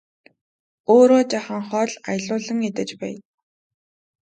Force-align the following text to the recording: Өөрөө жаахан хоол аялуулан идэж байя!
Өөрөө 0.93 1.23
жаахан 1.31 1.61
хоол 1.69 1.91
аялуулан 2.11 2.59
идэж 2.69 2.89
байя! 3.01 3.19